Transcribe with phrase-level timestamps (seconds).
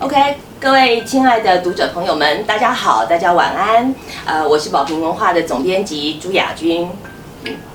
[0.00, 3.92] OK，各位亲爱的读者朋友们，大家好，大家晚安。
[4.24, 6.88] 呃，我是宝瓶文化的总编辑朱雅君。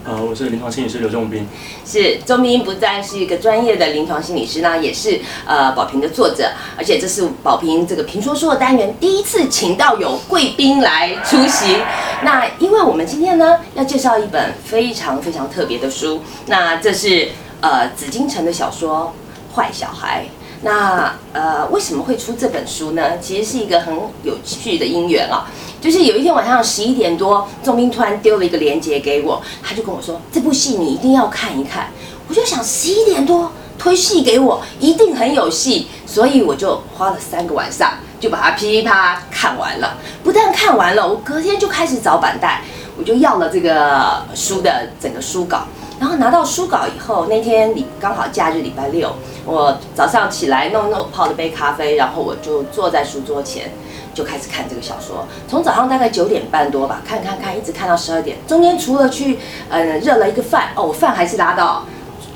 [0.06, 1.46] 呃，我是临床心理师刘仲斌。
[1.86, 11.80] 是钟斌不但是一个专业的临床心理师呢，也是呃宝瓶的作者，而且这是宝瓶这个评说书的单元第一次请到有贵宾来出席。
[12.22, 17.28] 那因为我们今天呢要介绍一本非常非常特别的书，那这是
[17.60, 19.14] 呃紫禁城的小说
[19.58, 20.24] 《坏小孩》。
[20.64, 23.20] 那呃为什么会出这本书呢？
[23.20, 23.94] 其实是一个很
[24.24, 25.48] 有趣的因缘啊。
[25.82, 31.90] 就是有一天晚上十一点多，仲斌突然丢了一个链接给我，他就跟我说：“这部戏你一定要看一看。”
[32.30, 39.98] 我就想十一点多推戏给我，一定很有戏，所以我就花了三个晚上就把它噼里啪啦看完了。
[40.24, 42.62] 不但看完了，我隔天就开始找板带，
[42.98, 45.64] 我就要了这个书的整个书稿。
[46.00, 49.14] 然后拿到书稿以后，那天礼刚好假日礼拜六，
[49.46, 53.72] 我早上起来弄弄泡了杯咖啡，然后我就坐在书桌前。
[54.16, 58.38] 就开始看这个小说，从早上大概九点半多吧，看看看，一直看到十二点。
[58.46, 61.84] 中间除了去，呃，热了一个饭，哦，我饭还是拉到，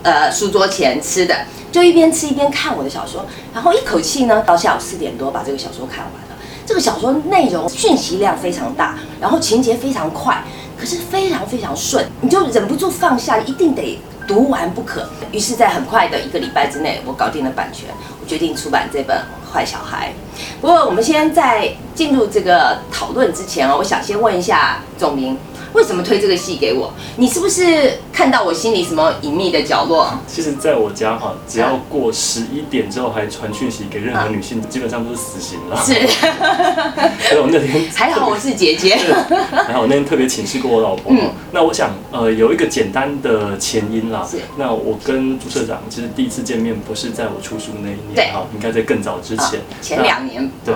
[0.02, 1.36] 呃，书桌前吃的，
[1.72, 6.36] 就一边吃一边看我的小说，然后一口气呢，到下午四点多把这个小说看完了。
[6.66, 10.44] 这个小说内容讯息量非常大，然后情节非常快，
[10.80, 15.10] 可是非常非常顺，你就忍不住放下，一定得读完不可。
[15.32, 17.90] 于是，在很快的一个礼拜之内，我搞定了版权，
[18.22, 19.18] 我决定出版这本。
[19.50, 20.12] 坏小孩。
[20.60, 25.38] 不过，我们先在进入这个讨论之前哦，我想先问一下总明。
[25.74, 26.94] 为什么推这个戏给我？
[27.18, 30.12] 你是不是看到我心里什么隐秘的角落？
[30.28, 35.78] 其实，在我家哈，只要过十一点之后还传讯息给任何女性，基本上都是死刑了。
[35.84, 35.94] 是。
[37.30, 38.96] 所以我那天还好我是姐姐。
[38.96, 41.12] 还好我那天特别请示过我老婆。
[41.12, 41.30] 嗯。
[41.52, 44.28] 那我想，呃，有一个简单的前因啦。
[44.30, 44.38] 是。
[44.58, 49.60] 那我跟朱社长其实第一次见面不是在我出书那一年，哈，应该在更早之前。
[49.82, 50.50] 前两年。
[50.66, 50.74] 对。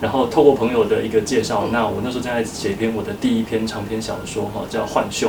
[0.00, 5.28] 然后透过朋友的一个介绍，那我那时候正在写一篇我的第一篇长篇小说哈，叫《幻嗅》，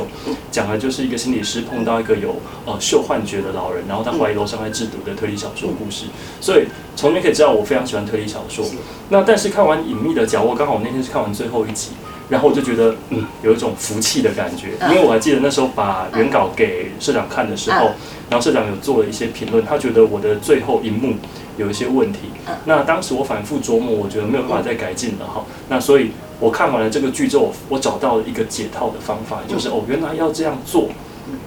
[0.50, 6.04] 讲的就是一个心理师碰到一个有呃嗅幻觉的老人，然后他怀疑楼上在制毒的推理小说故事。
[6.40, 8.64] 所以从那可以知道我非常喜欢推理小说。
[9.08, 11.92] 那但是看完《隐秘的角落》，刚好我那天是看完最后一集，
[12.28, 17.92] 然后我就觉得嗯有一种福气的感觉，因为我还记得那时候把原稿给社长看的时候，
[18.28, 21.14] 然后社长有做了一些评论，他觉得我的最后一幕。
[21.58, 22.20] 有一些问题，
[22.64, 25.44] 那当时我反复琢磨，我觉得没有办法再改进了哈。
[25.68, 30.88] 那所以我看完了这个剧之后，我找到了一个解套的方法，就是哦，原来要这样做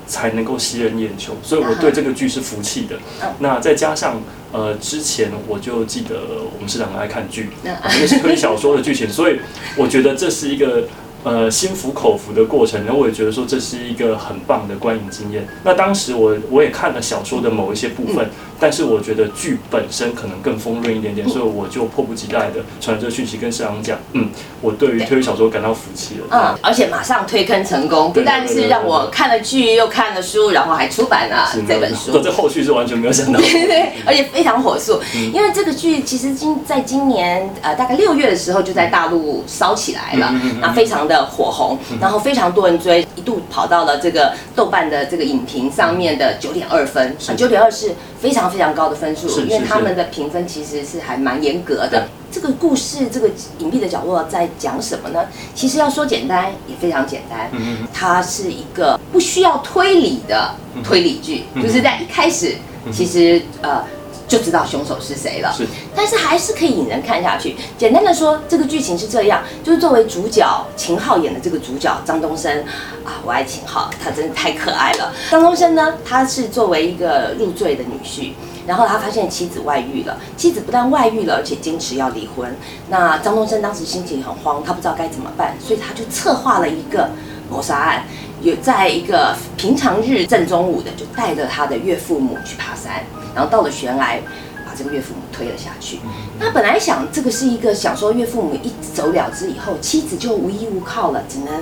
[0.05, 2.97] 才能够吸人眼球，所以我对这个剧是服气的。
[3.39, 6.19] 那再加上呃，之前我就记得
[6.53, 9.39] 我们是两个爱看剧，那个是推理小说的剧情，所以
[9.77, 10.83] 我觉得这是一个。
[11.23, 15.47] 呃，心服口服的过程，然后我也觉得说这是一个很棒的观影经验。
[15.63, 18.27] 那当时我我也看了小说的某一些部分，
[18.61, 24.29] 但是我觉得剧本身可能更丰润一点点，所以我就迫不及待的传这个讯息跟社长讲，嗯，
[24.61, 26.27] 我对于推理小说感到服气了。
[26.29, 32.17] 嗯，而且马上推坑成功，不但是让我看了剧又看了书，然后还出版了这本书。
[32.21, 33.37] 这后续是完全没有想到。
[33.41, 35.01] 对对，而且非常火速，
[35.33, 41.01] 因为这个剧其实今在今年呃大概六月的时候就在大陆烧起来了，那非常。
[41.01, 47.89] 的火红，然后非常多人追，一度跑到了这个豆瓣的这个影评上面的九点二分，九点二是
[48.21, 52.07] 非常非常高的分数，因为他们的评分其实是还蛮严格的。
[52.31, 53.27] 这个故事，这个
[53.57, 55.25] 隐蔽的角落在讲什么呢？
[55.55, 57.49] 其实要说简单也非常简单，
[57.91, 62.55] 它是一个不需要推理的推理剧，就是在一开始，
[62.93, 63.83] 其实呃。
[64.31, 67.53] 就知道凶手是谁了，是，但是还是可以引人看下去。
[67.77, 72.63] 简单的说，这个剧情是这样，就是作为主角秦昊演的这个主角张东升
[73.03, 75.13] 啊，我爱秦昊，他真的太可爱了。
[75.29, 78.31] 张东升呢，他是作为一个入赘的女婿，
[78.65, 82.55] 然后他发现妻子外遇了，妻子不但外遇了，而且坚持要离婚。
[82.87, 87.09] 那张东升当时心情很慌，他不知道该怎么办，所以他就策划了一个
[87.49, 88.05] 谋杀案，
[88.41, 93.03] 有在一个平常日正中午的，就带着他的岳父母去爬山。
[93.35, 94.19] 然后到了悬崖，
[94.65, 95.99] 把这个岳父母推了下去。
[96.39, 101.61] 那本来想这个是一个想说岳父母一走了之以后，妻子就无依无靠了，只能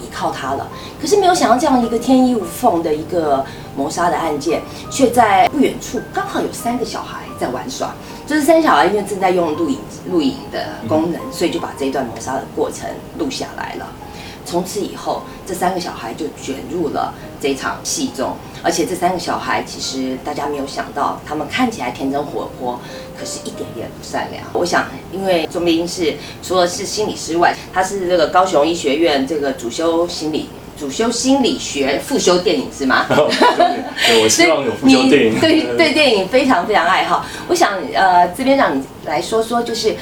[0.00, 0.68] 依靠他了。
[1.00, 3.44] 可是没有想到这样一个天衣无缝的一个
[3.76, 7.94] 谋杀的案件，却在不远处刚好有三个小孩在玩耍。
[8.26, 9.78] 就是三小孩因为正在用录影
[10.08, 13.86] 录影的功能，所以就把这一段谋杀的过程录下来了。
[14.50, 22.80] 从此以后，这三个小孩就卷入了这场戏中，而且这三个小孩其实大家没有想到，他们看起来天真活泼，
[23.16, 24.42] 可是一点也不善良。
[24.52, 33.06] 我想，因为钟斌是除了是心理师外，他是这个高雄医学院这个主修心理主修心理学，副修电影是吗？
[33.08, 35.38] 对，我希望有副修电影。
[35.38, 37.24] 对对，电影非常非常爱好。
[37.48, 39.94] 我想呃，这边让你来说说，就是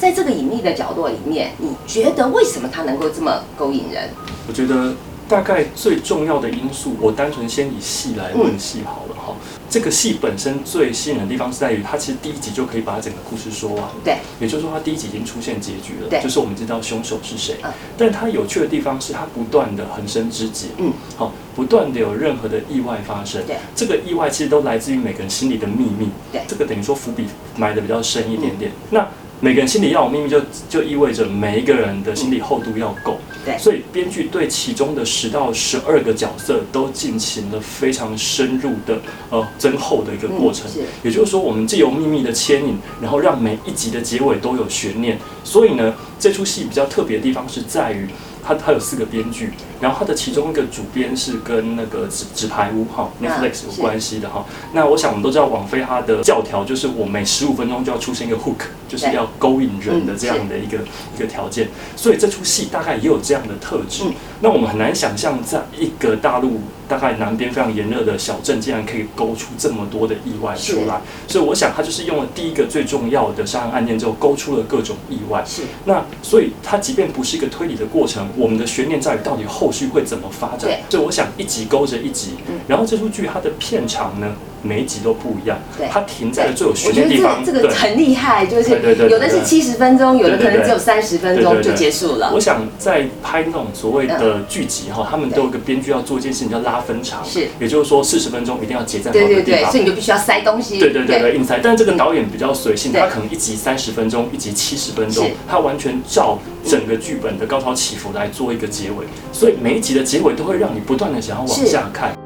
[0.00, 4.08] 在这个隐秘的角落里面，你觉得为什么它能够这么勾引人？
[4.48, 4.94] 我觉得
[5.28, 9.36] 大概最重要的因素，我单纯先以戏来论戏好了哈。
[9.68, 13.84] 这个戏本身最吸引人的地方是在于，它其实第一集就可以把整个故事说完。
[14.02, 16.08] 对，也就是说，它第一集已经出现结局了。
[16.08, 17.56] 对，就是我们知道凶手是谁。
[17.62, 20.68] 嗯，但它有趣的地方是，它不断的横生枝节。
[20.78, 23.42] 嗯，好，不断的有任何的意外发生。
[23.46, 26.08] 对，这个意外其实都来自于每个人心里的秘密。
[26.32, 27.26] 对，这个等于说伏笔
[27.56, 28.72] 埋的比较深一点点。
[28.88, 29.06] 那
[29.40, 33.18] 每个人心里要有秘密，就就意味着每一个人的心理厚度要够。
[33.44, 39.00] 对，所以编剧对其中的十到十二个角色都进行了非常深入的
[39.30, 40.70] 呃增厚的一个过程。
[40.70, 45.18] 是，也就是说，我们借由秘密的牵引，然后让每一集的结尾都有悬念。
[45.42, 48.06] 所以呢，这出戏比较特别的地方是在于。
[48.42, 54.44] 它它有四个编剧，然后它的其中一个主编是跟那个纸纸牌屋哈 Netflix 有关系的哈。
[54.72, 60.78] 那我想我们都知道网飞它的教条就是我每十五分钟就要出现一个 hook，就是要勾引人的这样的一个
[61.16, 61.68] 一个条件。
[61.96, 64.04] 所以这出戏大概也有这样的特质。
[64.40, 71.00] 那我们很难想象，在一个大陆大概南边非常炎热的小镇，竟然可以勾出这么多的意外出来。
[71.28, 75.44] 所以我想，它就是用了第一个最重要的杀人案件之后，勾出了各种意外。
[75.46, 75.62] 是。
[75.84, 78.28] 那所以它即便不是一个推理的过程。
[78.36, 82.36] 我们的悬念在于到底后续会怎么发展，所以我想一集勾着一集，
[82.66, 84.32] 然后这出剧它的片长呢？
[84.62, 85.58] 每一集都不一样，
[85.90, 87.42] 它停在了最有悬念的地方。
[87.44, 88.70] 这个很厉害，就是
[89.08, 92.30] 有的是七十分钟，有的可能只有三十分钟就结束了。
[92.34, 100.78] 我想在拍那种所谓的剧集哈，他们都有个编剧要做一件事情叫拉分场，是，也就是说四十分钟一定要结在某个地方，所以你就必须要塞东西。
[100.78, 101.58] 对对对对，硬塞。
[101.62, 112.19] 但这个导演比较随性，他可能一集三十分钟，一集七十分钟，他完全照整个剧本的高潮起伏来做一个结尾，所以每一集的结尾都会让你不断的想要往下看。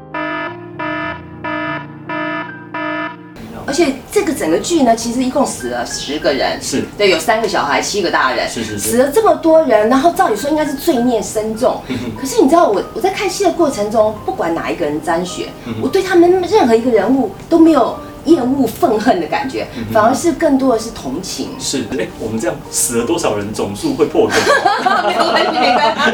[3.67, 6.83] 而且这个整个剧呢，其实一共死了十个人，是。
[6.97, 11.81] 对，有三个小孩，七个大人，是是是，死了这么多人，然后照理说应该是罪孽深重，
[12.19, 15.49] 可是你知道我我在看戏的过程中，不管哪一个人沾血，
[15.81, 17.97] 我对他们任何一个人物都没有。
[18.25, 21.49] 厌恶愤恨的感觉，反而是更多的是同情。
[21.59, 24.35] 是，哎，我们这样死了多少人，总数会破梗。
[25.05, 26.11] 没关系，没关系。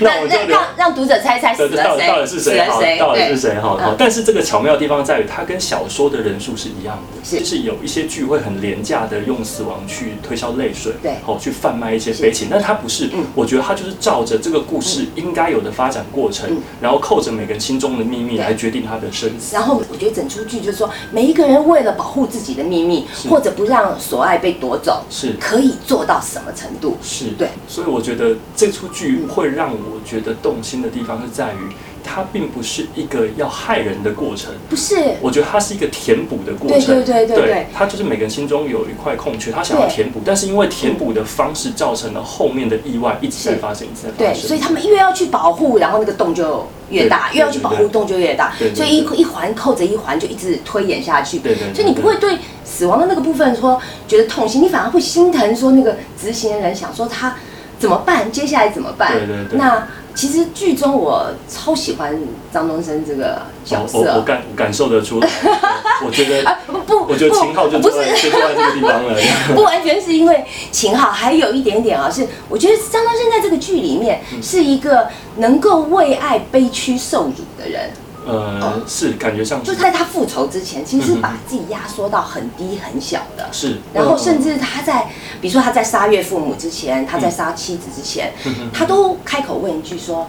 [0.00, 2.08] 那那让让读者猜猜死了谁？
[2.08, 2.98] 到底是谁？
[2.98, 3.54] 到底是谁？
[3.60, 13.08] 哈，但是这个巧妙的地方在于，它跟小说的人数是一样的，就是有一些剧会很廉价的用死亡去推销泪水，对，好去贩卖一些悲情，但它不是。
[13.34, 19.54] 我觉得它就是照着这个故事应该有的发展过程，然后扣着每个人心中的秘密来决定他的生死。
[19.54, 20.90] 然后我觉得整出剧就是说。
[21.12, 26.96] 每一个人为了保护自己的秘密，或者不让所爱被夺走，是可以做到什么程度？
[27.02, 31.74] 是对，所以我觉得这出剧会让我觉得动心的地方是在于。
[32.06, 34.94] 它并不是一个要害人的过程，不是。
[35.22, 37.66] 我觉得它是一个填补的过程，对对对对对。
[37.72, 44.34] 它就是每个人心中有一块空缺，他想要填补，但是因为填补的方式造成了后面的意外一直在发生，一直在发生。
[44.34, 48.52] 对，所以他们越要去保护，然后那个洞就越大；越要去保护，洞就越大。
[48.74, 51.38] 所以一一环扣着一环，就一直推演下去。
[51.38, 51.74] 对对。
[51.74, 57.36] 所以你不会对死亡的那个部分说觉得痛心，你反而会心疼，说那个执行的人想说他
[57.78, 59.12] 怎么办，接下来怎么办？
[59.12, 59.58] 对对对。
[59.58, 59.86] 那。
[60.14, 62.16] 其实剧中我超喜欢
[62.52, 65.28] 张东升这个角色，我感感受得出来。
[66.06, 69.16] 我觉得啊不不，我觉得秦昊就不是就坐在这个地方了。
[69.54, 77.90] 不完全是因为秦昊，还有一点点啊，是我觉得张东升在这个剧里面是一个能够为爱悲屈受辱的人。
[78.26, 83.46] 呃，是感觉上，就在他复仇之前，其实是把自己压缩到很低很小的。
[83.52, 88.32] 是，然后甚至他在，比如说他在杀岳父母之前，他在杀妻子之前，
[88.72, 90.26] 他都开口问一句说：“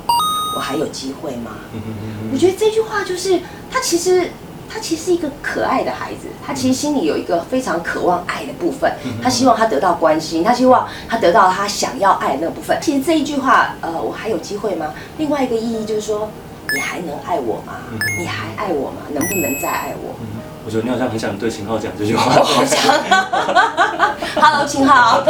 [0.58, 1.52] 我还有机会吗？”
[2.34, 3.40] 我觉得这句话就是
[3.72, 4.30] 他其实
[4.68, 8.92] 他其实是一个可爱的孩子，他其实心里有一个非常渴望爱的部分，
[9.24, 12.78] 他希望他得到关心，他希望他得到他想要爱的那个部分。
[12.82, 14.94] 其实这一句话，呃，我还有机会吗？
[15.18, 16.30] 另外一个意义就是说。
[16.74, 17.74] 你还能爱我吗？
[18.20, 19.02] 你还爱我吗？
[19.14, 20.16] 能不能再爱我？
[20.66, 22.24] 我觉得你好像很想对秦昊讲这句话。
[22.44, 22.80] 好想。
[24.36, 25.24] Hello，秦昊。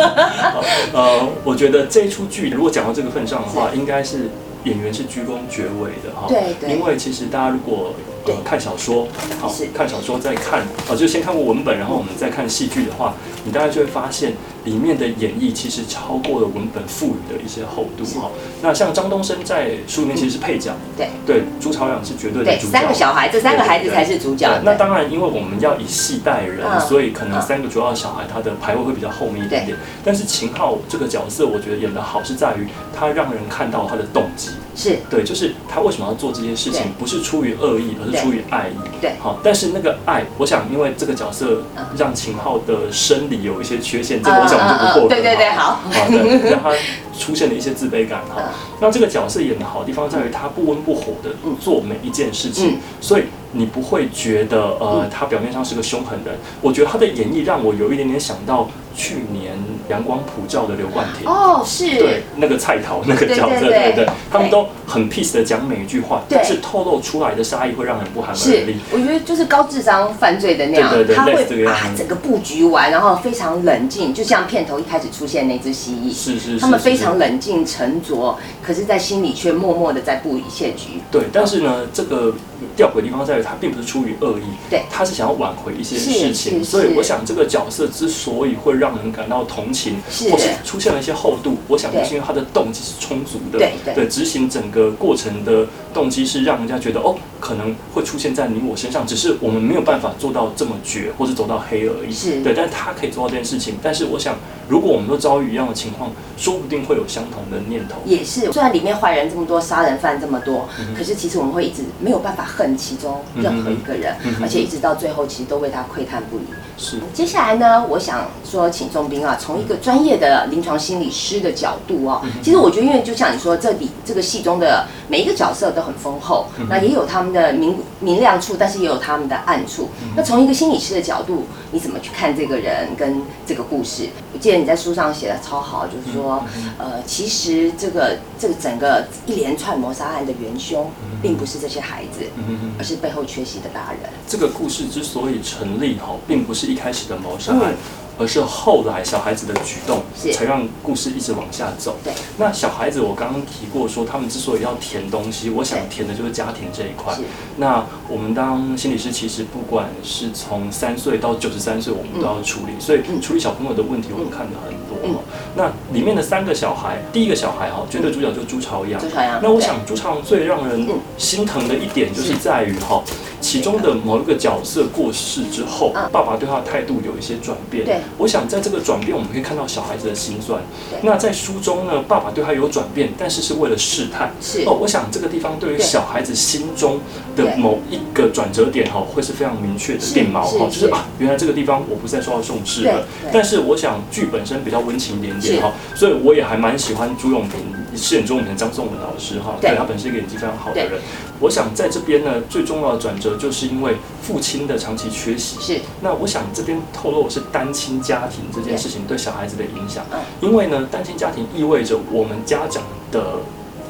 [0.94, 4.30] 呃，我觉得这一出剧如果讲到这个份上的话，应该是
[4.63, 6.25] 演员是鞠躬绝尾的哈。
[6.27, 6.72] 对对。
[6.72, 7.94] 因为其实大家如果
[8.27, 9.08] 呃看小说，
[9.39, 13.13] 好看小说再看啊，就先看过文本，然后我们再看戏剧的话，
[13.44, 14.34] 你大概就会发现。
[14.65, 18.29] 里面的演绎其实超过了文本赋予的一些厚度哈。
[18.62, 22.72] 那像张东升在书里面其实是配角，对对，朱朝阳是绝对的主角。
[22.72, 24.50] 三个小孩，这三个孩子才是主角。
[24.63, 29.77] 那当然，因为我们要以戏带人，所以可能三个主要小孩他的排位会比较后面一点点。
[30.03, 34.50] 但是秦昊这个角色，我觉得演的好是在于他让人看到他的动机。
[34.77, 38.75] 是对，就是他为什么要做这些事情，不是出于恶意，而是出于爱意。
[39.00, 46.10] 对好，但是那个爱，我想因为这个角色嗯让秦昊的生理有一些缺陷，这个我想我们就不破梗对对对，好，好。
[46.10, 46.72] 的， 让他
[47.18, 48.36] 出现了一些自卑感哈。
[48.38, 48.44] 嗯。
[48.80, 51.56] 那这个角色演的好的地方在于他不温不火的嗯。
[51.60, 55.10] 做每一件事情嗯，所以你不会觉得呃嗯。
[55.10, 56.36] 他表面上是个凶狠人。
[56.62, 59.54] 我觉得他的演绎让我有一点点想到去年
[59.90, 61.28] 阳光普照的刘冠廷。
[61.28, 66.38] 哦，是，对，那个菜头那个角色，对对他们都很 peace 的讲每一句话，对。
[66.38, 77.06] 但是透露出来的杀意会让人不寒而是栗。，我觉得就是高智商犯罪的那样，对对对他会把整个布局完，然后非常冷静，就像片头一开始出现那只蜥蜴，是是是，他们非是。
[77.06, 81.02] 常冷静沉着，可是，在心里却默默的在布一切局。
[81.12, 82.34] 对，但是呢，这个
[82.76, 84.84] 吊诡的地方在于，他并不是出于恶意，对。
[84.90, 90.30] 他是想要挽回一些事情，所以我想这个角色之所以会让人感到同情，是。
[90.30, 102.42] 或是出现了一些厚度，我想就是因为他的动机是充足的，对对执行整个过程的动机是让人家觉得哦，可能会出现在你我身上，只是我们没有办法做到这么绝，或是走到黑而已，是。
[102.42, 104.38] 对，但是他可以做到这件事情，但是我想，
[104.70, 116.44] 如果我们都遭遇一样的情况，说不定会有相同的念头，也是，虽然里面坏人这么多，杀人犯这么多，嗯可是其实我们会一直没有办法恨其中任何一个人，嗯嗯嗯而且一直到最后，其实都为他窥探不已。
[116.78, 117.00] 是。
[117.14, 129.90] 接下来呢，我想说，请仲斌啊，从一个专业的临床心理师的角度哦，其实我觉得，因为就像你说，这里这个戏中的每一个角色都很丰厚，那也有他们的明明亮处，但是也有他们的暗处。
[130.16, 134.10] 那从一个心理师的角度，你怎么去看这个人跟这个故事？
[134.34, 136.44] 我记得你在书上写的超好，就是说，
[136.78, 144.10] 呃，其实这个这个整个一连串谋杀案的元凶，并不是这些孩子，嗯而是背后缺席的大人。
[144.27, 147.75] 这个故事之所以成立哈，并不是一开始的谋杀案嗯，
[148.20, 151.98] 而是后来小孩子的举动，才让故事一直往下走。
[152.04, 157.22] 对，那小孩子，我刚刚提过说，他们之所以要填东西，我想填的就是家庭这一块是。
[157.58, 165.16] 那我们当心理师，其实不管是从三岁到九十三岁，我们都要处理，所以嗯处理小朋友的问题，我们看得很多嗯。
[165.56, 169.00] 那里面的三个小孩，第一个小孩哈，绝对主角就是朱朝阳。
[169.00, 173.02] 朱朝阳那我想朱朝阳最让人嗯心疼的一点，就是在于哈，
[173.46, 177.86] 其中的某一个角色过世之后嗯，爸爸对他的态度有一些转变。
[177.86, 180.60] 对我想在这个转变，我们可以看到小孩子的心酸。
[181.04, 184.34] 那在书中呢，爸爸对他有转变，但是是为了试探。
[184.42, 187.00] 是哦，我想这个地方对于小孩子心中
[187.36, 193.06] 的某一个转折点哈，会是非常明确的是定锚哈，就是啊，原来这个地方我不再受到重视了。
[193.32, 197.60] 但是我想剧本身比较温情一点点是哈，所以我也还蛮喜欢朱永平
[197.98, 199.72] 饰演朱永平的张颂文老师哈，对。
[199.72, 201.02] 对他本身是一个演技非常好的人。
[201.42, 205.60] 我想在这边呢，最重要的转折就是因为父亲的长期缺席。
[205.60, 209.18] 是，那我想这边透露的是单亲家庭这件事情对。
[209.18, 210.06] 小孩子的影响。
[210.14, 213.38] 嗯，因为呢，单亲家庭意味着我们家长的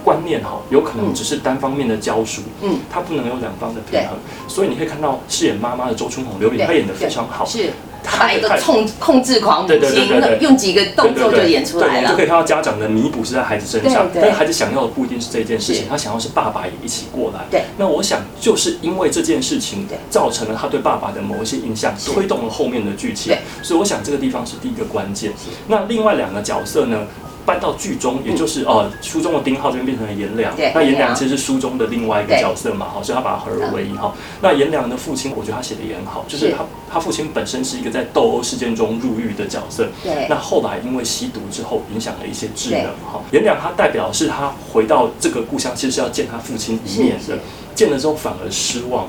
[0.01, 1.13] 观念哈，有可能嗯。
[1.13, 7.71] 只是单方面的教书，嗯，它不能有两方的平衡，所以你可以看到饰演妈妈的周春红、刘玲，她演的非常好，是。
[8.05, 10.07] 他把一个控控制狂母亲
[10.39, 12.23] 用几个动作就演出来了就可。
[12.23, 17.41] 以看到家长的弥补是在孩子身上，但是孩子想要的不一定是这件事情，他想要是爸爸也一起过来。
[17.49, 23.39] 对，那我想就是因为这件事情造成了他对爸爸的某一些印象，推动了后面的剧情对。
[23.63, 25.33] 所以我想这个地方是第一个关键。
[25.67, 27.05] 那另外两个角色呢？
[27.45, 30.55] 搬到剧中，也就是哦，书中的丁浩这边变成了颜良。
[30.55, 31.09] 对，那颜颜良。
[31.09, 34.13] 良其实是书中的另外一个角色嘛，好，所以他把它合而为一哈。
[34.41, 36.55] 那颜良的父亲，我觉得他写的也很好，就是是。
[36.55, 40.27] 他他父亲本身是一个在斗殴事件中入狱的角色，对。
[40.29, 43.21] 那后来因为吸毒之后，影响了一些智能对哈。
[43.31, 47.37] 颜良他代表是他回到这个故乡，其实是要见他父亲一面的
[47.75, 49.05] 见了之后反而失望，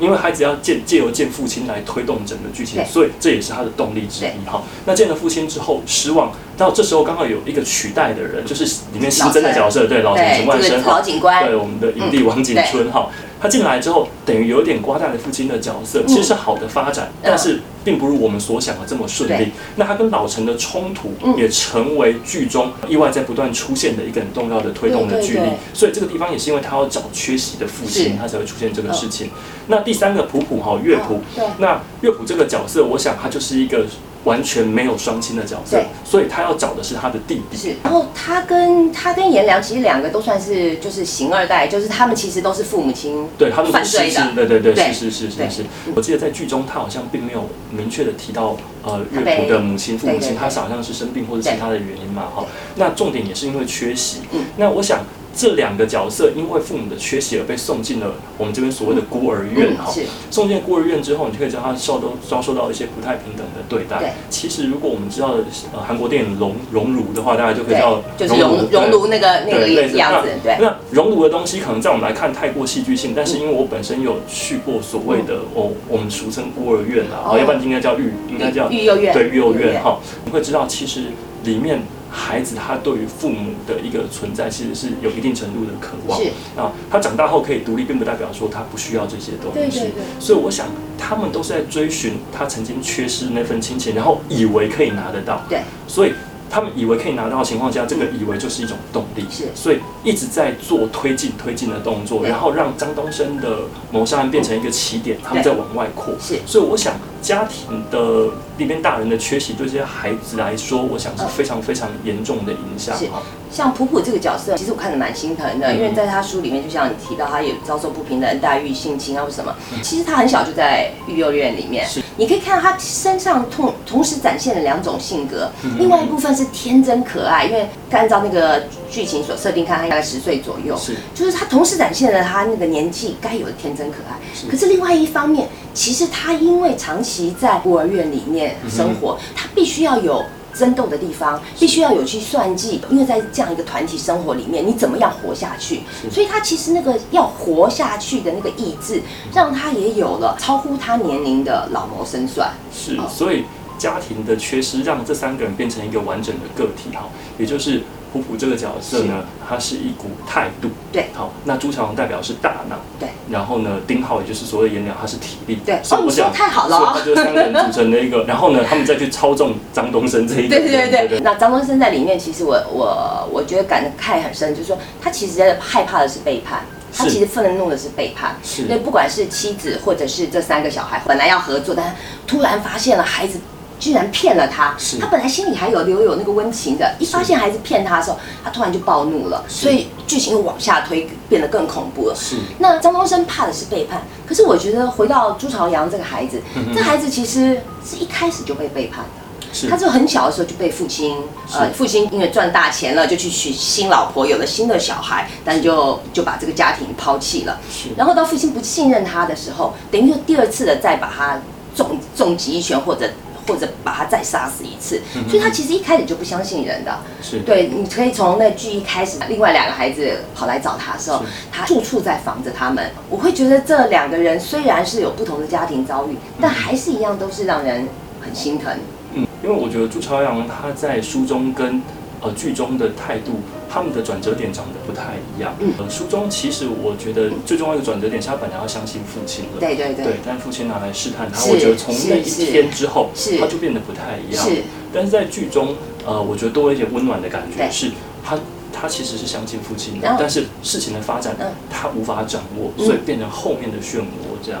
[0.00, 4.62] 因为孩子要见借由见父亲来推动整个剧情，所以这也是他的动力之一哈。
[4.86, 11.44] 那见了父亲之后失望，到这时候刚好有一个取代的人，就是里面新增的角色，对老陈陈，万生哈老警官。
[11.46, 19.52] 对，我们的影帝王景春哈，他进来之后，等于有点瓜蛋的父亲的角色，其实是好的发展，但是并不如我们所想的这么顺利。
[19.76, 21.36] 那他跟老陈的冲突嗯。
[21.36, 25.58] 也成为剧中意外在不断出现的一个很重要的推动的剧力对对对。
[25.74, 28.04] 所以这个地方也是因为他要找缺席的父是。
[28.04, 29.30] 亲，他才会出现这个事情。
[29.66, 31.20] 那第三个普普哈乐谱
[31.58, 33.84] 那乐谱这个角色，我想他就是一个
[34.26, 37.56] 完全没有双亲的角色对，所以他要找的是他的弟弟。
[37.56, 45.64] 是，然后他跟他跟颜良其实两个都算是就是型二代，就是他们其实都是父母亲对，他们犯罪的是是是，对对对，是是是是是。
[45.94, 52.44] 我记得在剧中，他好像并没有明确的提到呃他被乐谱的母亲、父母亲，他好像是生病或者对其他的原因嘛哈。
[52.74, 54.44] 那重点也是因为缺席嗯。
[54.56, 55.00] 那我想。
[55.36, 59.92] 这两个角色因为父母的缺席而被送进了我们这边所谓的孤儿院哈。
[59.92, 63.98] 是送进孤儿院之后，你就可以知道他受到遭受到一些不太平等的对待。
[63.98, 65.34] 对其实如果我们知道
[65.74, 70.56] 呃韩国电影《熔熔炉》的话，大家就可以知道对，就是熔熔炉那个那个样子，对。
[70.58, 81.02] 那熔炉的东西可能在我们来看太过戏剧性，但是因为我本身有去过所谓的哦，我们俗称孤儿院啊，哦要不然应该叫育，应该叫育幼院对育幼院院哈，你会知道其实
[81.44, 81.82] 里面。
[82.10, 86.72] 孩子他对于父母的一个存在，其实是有一定程度的渴望是啊。
[86.90, 89.58] 他长大后可以独立，并不代表说他不需要这些东西。
[89.58, 95.42] 对对对所以我想，他们都是在追寻他曾经缺失那份亲情，然后以为可以拿得到。
[95.48, 96.12] 对，所以
[96.48, 106.14] 他们以为可以拿到的情况下，这个以为就是一种动力，是所以一直在做推进推进的动作，然后让张东升的谋杀案变成一个起点，他们在往外扩。
[106.20, 106.94] 是所以我想，
[107.26, 112.96] 家庭的里面大人的缺席，对这些孩子来说，我想是非常非常严重的影响。
[112.96, 113.08] 是。
[113.50, 115.76] 像普普这个角色，其实我看得蛮心疼的，嗯。
[115.76, 119.52] 因为在他书里面，就像你提到，他也遭受不平等待遇、性侵啊或什么。
[119.72, 119.82] 嗯。
[119.82, 121.84] 其实他很小就在育幼院里面。
[121.88, 130.94] 是，你可以看到他身上同同时展现了两种性格，嗯另外一部分是天真可爱，因为按照那个剧情所设定，看他大概十岁左右，是。
[131.12, 134.16] 就是他同时展现了他那个年纪该有的天真可爱。
[134.32, 134.46] 是。
[134.46, 140.24] 可是另外一方面，其实他因为长期在孤儿院里面生活，他必须要有。
[140.58, 145.82] 争斗的地方必须要有去算计，因为在这样一个团体生活里面，你怎么样活下去？
[146.10, 149.02] 所以他其实那个要活下去的那个意志，
[149.34, 152.54] 让他也有了超乎他年龄的老谋深算。
[152.72, 153.44] 是哦，所以
[153.76, 157.06] 家庭的缺失让这三个人变成一个完整的个体哈，
[157.36, 157.82] 也就是
[158.12, 161.06] 普普这个角色呢，他是一股态度，对。
[161.14, 165.76] 好，那朱朝阳代表是大脑，对，然后呢，丁浩也就是所谓的颜良，他是体力，对。
[165.76, 166.76] 哦你说所以我想太好了。
[166.76, 171.20] 哦所以他就三个人组成的一个，然后呢，他们再去操纵张东升这一个对人，对对对。
[171.20, 176.64] 那张东升在里面，其实我我我觉得感慨很深，就是说他其实害怕的是背叛。
[176.98, 178.64] 他其实愤怒的是背叛，是。
[178.70, 181.94] 那，不管是妻子或者是这三个小孩，本来要合作，但
[182.26, 183.38] 突然发现了孩子
[183.78, 184.74] 居然骗了他。
[184.78, 192.14] 是，他本来心里还有留有那个温情的，一发现孩子骗他的时候，他突然就暴怒了，所以剧情又往下推，变得更恐怖了。
[192.14, 192.36] 是。
[192.58, 199.52] 那张东升怕的是背叛，可是我觉得回到朱朝阳这个孩子，嗯这孩子其实是一开始就被背叛的。
[199.52, 199.68] 是。
[199.68, 201.16] 他就很小的时候就被父亲，
[201.52, 207.58] 呃，父亲因为赚大钱了，就去娶新老婆，有了新的小孩，但就就把这个家庭抛弃了。
[207.70, 207.88] 是。
[207.96, 211.40] 然后到父亲不信任他的时候，等于就第二次的再把他
[211.74, 213.08] 重重击一拳，或者
[213.46, 215.00] 或者把他再杀死一次。
[215.14, 216.98] 嗯所以他其实一开始就不相信人的。
[217.22, 222.90] 是，对，你可以从那剧一开始，另外两个孩子跑来找他的时候，他处处在防着他们。
[223.10, 227.86] 我会觉得这两个人虽然是有不同的家庭遭遇，但还是一样都是让人
[228.20, 228.72] 很心疼。
[229.14, 231.82] 嗯，因为我觉得朱朝阳他在书中跟
[232.20, 235.54] 呃剧中的态度，他们的转折点长得不太一样。
[235.60, 239.60] 嗯呃，书中其实我觉得最重要的转折点是他本来要相信父亲的。
[239.60, 244.44] 对对对，对，但父亲拿来试探他，我觉得从那一天之后，他就变得不太一样。
[244.44, 245.74] 是但是在剧中，
[246.06, 247.90] 呃，我觉得多了一点温暖的感觉，对是
[248.24, 248.38] 他
[248.78, 254.60] 他其实是相信父亲的但是事情的发展嗯他无法掌握，嗯所以变成后面的漩涡这样。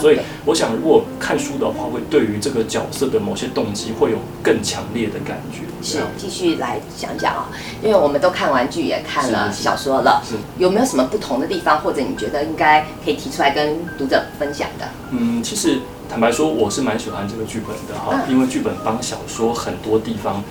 [0.00, 5.60] 所以我想，如果看书的话，会对于这个角色的某些动机会有更强烈的感觉。
[5.82, 7.48] 是，继续来讲讲啊，
[7.82, 14.88] 因为我们都看完剧，也看了小说了是，有没有什么不同的地方，或者你觉得应该可以提出来跟读者分享的？
[15.10, 20.42] 嗯，其实坦白说，我是蛮喜欢这个剧本的哈，嗯因为剧本帮小说很多地方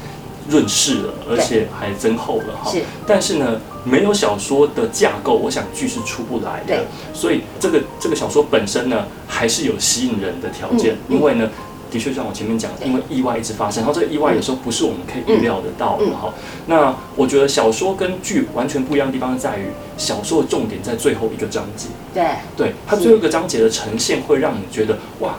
[0.49, 2.71] 润饰了，而且还增厚了哈。
[2.71, 2.81] 是。
[3.07, 6.85] 但是呢，没有小说的架构，我想剧是出不来的对。
[7.13, 11.49] 所以这个这个小说本身呢，还是有吸引人的条件，因为呢。
[11.91, 16.33] 的确，像我前面讲，对因为意外一直发生，然后这个意外有时候不是我们可以预料得到的嗯哈。
[16.65, 21.89] 那我觉得小说跟剧完全不一样的地方在于，小说的重点在最后一个章节。
[22.11, 22.23] 对，
[22.57, 25.35] 对它最后一个章节的呈现，会让你觉得哇，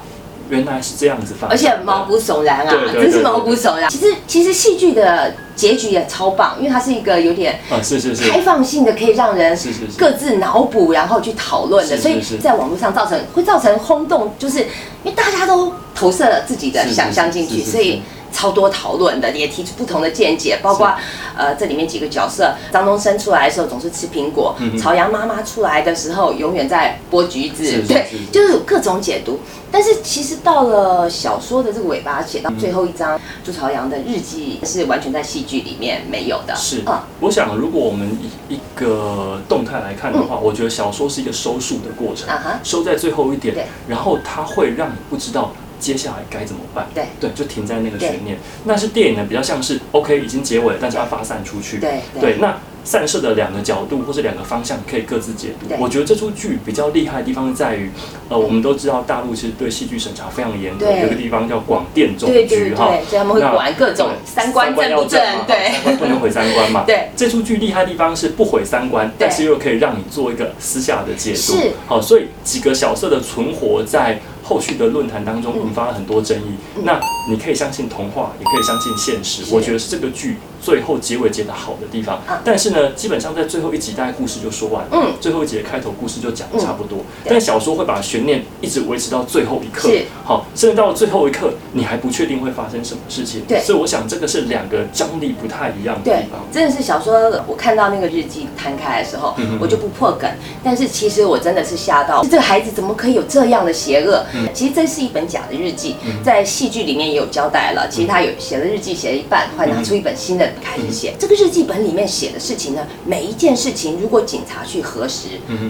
[0.49, 3.89] 原来是这样子发而，且毛骨悚然啊，对对对真是毛骨悚然。
[3.89, 8.29] 其实其实戏剧的结局也超棒，因为它是一个有点啊，是是是。
[8.29, 9.99] 开放性的，可以让人是是是。
[9.99, 12.23] 各自脑补，然后去讨论的，是是。
[12.23, 14.67] 所以在网络上造成会造成轰动，就是因
[15.05, 18.03] 为大家都投射了自己的想象进去，所以
[18.35, 20.93] 超多讨论的，也提出不同的见解，包括
[21.37, 29.39] 呃这里面几个角色，张东升出来的时候总是吃苹果嗯，朝阳妈妈出来的时候永远在剥橘子是是，对就是有各种解读。
[29.71, 36.83] 但是其实到了小说的这个尾巴，写到最后一章，朱朝阳的日记是完全在戏剧里面没有的，是。
[36.85, 38.09] 啊，我想，如果我们
[38.49, 42.29] 以一个动态来看的话，我觉得小说是一个收束的过程
[42.63, 45.53] 收在最后一点，然后它会让你不知道。
[45.85, 46.89] 接下来该怎么办？
[46.95, 48.39] 对对，就停在那个悬念。
[48.65, 51.77] 那是电影呢，比较像是 OK 已经结尾了，但是它发散出去。
[51.77, 55.75] 对对，那散射的两个角度或是两个方向可以各自解读。
[55.79, 57.91] 我觉得这出剧比较厉害的地方在于，
[58.31, 62.87] 呃，我们都知道大陆其实对戏剧审查非常严格，对有个地方叫广电总局哈。
[63.09, 66.85] 所以他们会管各种三观正不正对三观不能毁三观嘛。
[66.89, 71.37] 对这出剧厉害的地方是不毁三观，但是又可以让你做一个私下的解读。
[71.37, 76.55] 是好，所以几个角色的存活在后续的论坛当中引发了很多争议。
[76.85, 82.17] 那你可以相信童话，也可以相信现实，我觉得是这个剧最后结尾结得好的地方。
[82.27, 86.99] 啊但是呢，基本上在最后一集，大概故事就说完了，嗯最后一集的开头故事就讲得差不多。
[87.25, 93.43] 对但小说会把悬念一直维持到最后一刻是，好，甚至到了最后一刻，你还不确定会发生什么事情。
[93.49, 100.31] 对所以我想这个是两个张力不太一样的地方。，真的是小说，我看到那个日记摊开的时候我就不破梗。
[100.63, 104.23] 但是其实我真的是吓到，这个孩子怎么可以有这样的邪恶？
[104.35, 104.49] 嗯。
[104.53, 107.89] 其实这是一本假的日记，在戏剧里面也有交代了。
[107.89, 111.15] 其实他有写了日记，写了一半，后来拿出一本新的开始写。
[111.19, 115.29] 这个日记本里面写的事情呢，每一件事情如果警察去核实，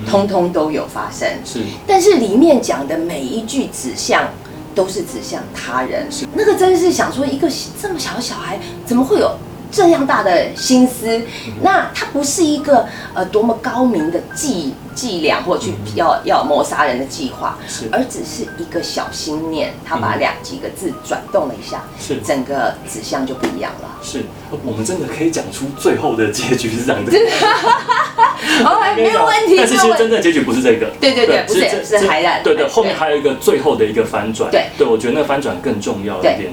[0.08, 1.28] 通通都有发生。
[1.44, 1.60] 是。
[1.86, 4.28] 但是里面讲的每一句指向
[4.74, 7.48] 都是指向他人，那个真是想说，一个
[7.80, 9.30] 这么小的小孩怎么会有
[9.74, 11.20] 这样大的心思？
[11.60, 23.88] 那他不是一个呃多么高明的计伎俩或去要要谋杀人的计划是，而只是一个小心念，他把嗯两几个字转动了一下，是整个指向就不一样了。
[24.00, 24.22] 是，
[24.64, 27.12] 我们真的可以讲出最后的结局是这样的。
[28.64, 29.94] 哦，没有问题，但是其实。
[29.94, 30.90] 真正的结局不是这个。
[31.00, 34.50] 对对对，不是这是海染，对对，后面还有一个最后的一个反转。
[34.50, 36.52] 对对，我觉得那个反转更重要一点点。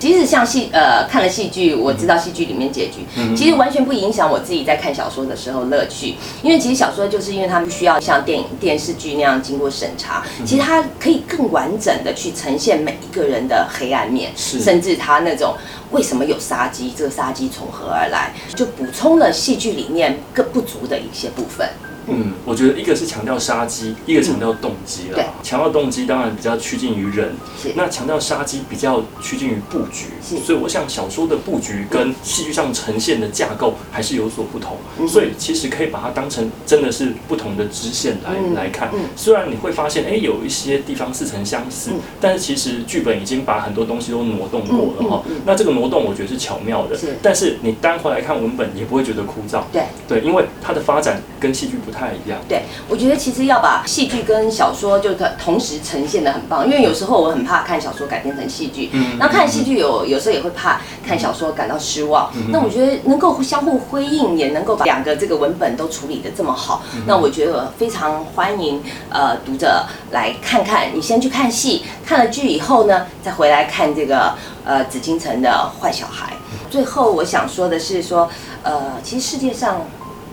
[0.00, 6.14] 即使像戏呃看了戏剧，我知道戏剧里面结局，嗯其实完全不影响我自己在看小说的时候乐趣。
[6.42, 15.54] 因为其实小说就是因为它不需要像电影电视剧那样经过审查，嗯其实它可以更完整的去呈现每一个人的黑暗面，甚至他那种
[15.90, 21.68] 为什么有杀机，这个杀机从何而来，就补充了戏剧里面更不足的一些部分。
[22.06, 25.28] 嗯，我觉得一个是强调杀机，一个强调动机对啦。
[25.42, 30.06] 强调动机当然比较趋近于人，是那强调杀机比较趋近于布局。
[30.22, 34.76] 是所以我想小说的布局跟戏剧上呈现的架构还是有所不同。
[34.98, 39.00] 嗯所以其实可以把它当成真的是不同的支线来、嗯来看嗯。
[39.16, 49.62] 虽然你会发现，哎、有一些地方似曾相似，嗯但是其实剧本已经把很多东西都挪动过了哈、那这个挪动我觉得是巧妙的，是但是你单回来看文本也不会觉得枯燥。
[49.72, 49.82] 对。
[50.06, 52.38] 对，因为它的发展跟戏剧不太一样。
[52.48, 62.30] 对，我觉得其实要把戏剧跟小说就同同时呈现的很棒，因为有时候我很怕看小说改编成戏剧，嗯那看戏剧有有时候也会怕看小说感到失望。
[62.34, 70.88] 嗯那我觉得能够相互辉映，也能够把两个这个文本都处理的这么好，嗯那我觉得非常欢迎呃读者来看看。
[70.94, 76.32] 你先去看戏，看了剧以后呢，再回来看这个呃紫禁城的坏小孩。
[76.70, 78.28] 最后我想说的是说，
[78.62, 79.82] 呃，其实世界上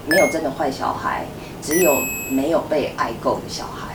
[0.06, 1.26] 没有真的坏小孩，
[1.68, 3.94] 只有没有被爱够的小孩。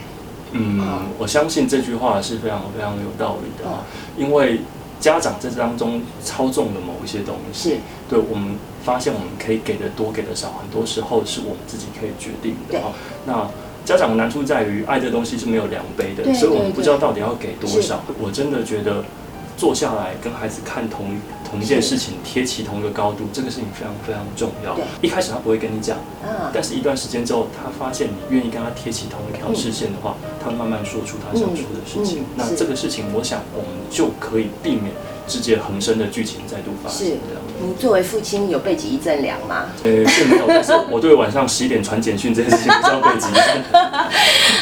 [0.51, 0.79] 嗯，
[1.19, 4.61] 我相信这句话是非常非常有道理的啊，因为
[5.01, 7.77] 家长在这当中操纵了某一些东西，是。
[8.11, 12.81] 对我们发现我们可以给的多，给的少，很多时候是我们自己可以决定的对。
[12.81, 12.93] 啊。
[13.25, 13.49] 那
[13.87, 18.03] 家长的难处在于，爱这东西是没有量杯的，所以我们不知道到底要给多少。
[18.21, 19.03] 我真的觉得
[19.57, 21.19] 坐下来跟孩子看同
[21.53, 24.83] 同一件事情，贴齐同一个高度，这个事情非常非常重要对。
[25.03, 32.25] 一开始他不会跟你讲，嗯，但是一段时间之后，他发现你愿意跟他贴齐同一条视线的话，他慢慢说出他想说的事情。
[32.37, 34.95] 那这个事情，我想我们就可以避免
[35.27, 37.17] 直接横生的剧情再度发生是。
[37.65, 43.41] 你作为父亲有背脊一阵凉吗呃，是没有，但是我 对晚上十一点传简讯这件事情比较被激动。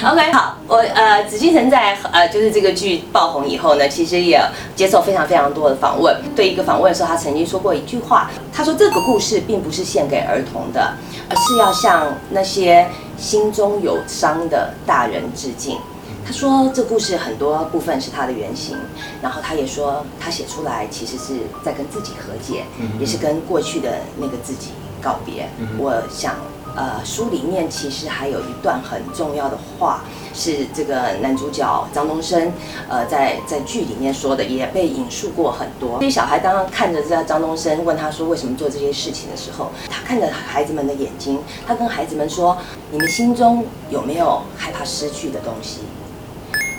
[0.12, 4.38] OK，好，我呃紫禁城在呃就是这个剧爆红以后呢，其实也
[4.76, 6.14] 接受非常非常多的访问。
[6.36, 10.92] 对一个访问的时候，他曾经说过一句话，他说这个故事并不是献给儿童的，
[11.30, 15.78] 而是要向那些心中有伤的大人致敬。
[16.24, 18.76] 他说这故事很多部分是他的原型，
[19.20, 22.64] 然后他也说他写出来其实是在跟自己和解，
[22.98, 24.68] 也是跟过去的那个自己
[25.02, 25.48] 告别。
[25.76, 26.36] 我想，
[26.76, 32.52] 呃，书里面其实还有一段很重要的话，是这个男主角张东升，
[32.88, 35.98] 呃，在在剧里面说的，也被引述过很多。
[35.98, 42.56] 这些小孩当刚看着这张东升问他说为什么做这些事情的时候，他看着孩子们的眼睛，他跟孩子们说：
[42.92, 45.80] 你们心中有没有害怕失去的东西？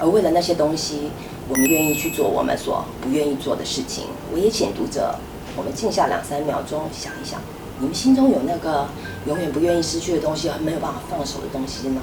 [0.02, 1.12] 而为了那些东西，
[1.48, 4.06] 我们愿意去做我们所不愿意做的事情。
[4.34, 5.14] 我也请读者，
[5.56, 7.40] 我们静下两三秒钟想一想，
[7.80, 8.88] 你们心中有那个
[9.28, 12.02] 永远不愿意失去的东西，没有办法放手的东西吗？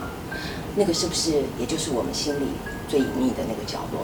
[0.77, 2.45] 那个是不是也就是我们心里
[2.89, 4.03] 最隐秘的那个角落？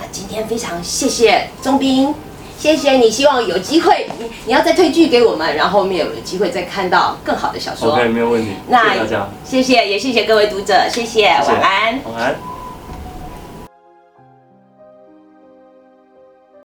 [0.00, 2.14] 那今天非常谢谢钟斌，
[2.58, 7.92] 谢谢你，希望有机会你你要再推剧给我们，然后我们有机会再看到更好的小说。
[7.92, 8.52] OK，没有问题。
[8.66, 12.00] 谢谢大家，谢谢，也谢谢各位读者，谢谢，晚安。
[12.04, 12.51] 晚安。